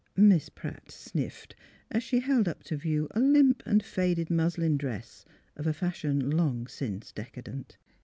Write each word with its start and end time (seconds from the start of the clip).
Miss 0.17 0.49
Pratt 0.49 0.89
sniffed, 0.89 1.55
as 1.91 2.01
she 2.01 2.21
held 2.21 2.47
up 2.47 2.63
to 2.63 2.75
view 2.75 3.07
a 3.11 3.19
limp 3.19 3.61
and 3.67 3.83
faded 3.83 4.31
muslin 4.31 4.75
dress 4.75 5.25
of 5.55 5.67
a 5.67 5.73
fashion 5.73 6.27
long 6.31 6.65
since 6.65 7.11
decadent. 7.11 7.77